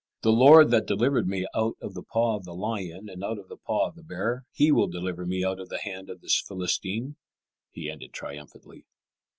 "The 0.23 0.31
Lord 0.31 0.71
that 0.71 0.87
delivered 0.87 1.27
me 1.27 1.45
out 1.53 1.77
of 1.79 1.93
the 1.93 2.01
paw 2.01 2.35
of 2.35 2.43
the 2.43 2.55
lion 2.55 3.07
and 3.07 3.23
out 3.23 3.37
of 3.37 3.49
the 3.49 3.55
paw 3.55 3.89
of 3.89 3.95
the 3.95 4.01
bear, 4.01 4.47
He 4.51 4.71
will 4.71 4.87
deliver 4.87 5.27
me 5.27 5.45
out 5.45 5.59
of 5.59 5.69
the 5.69 5.77
hand 5.77 6.09
of 6.09 6.21
this 6.21 6.41
Philistine," 6.41 7.17
he 7.69 7.87
ended 7.87 8.11
triumphantly. 8.11 8.87